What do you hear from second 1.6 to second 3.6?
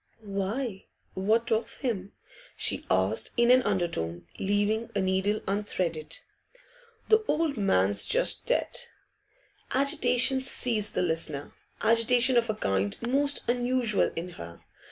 him?' she asked in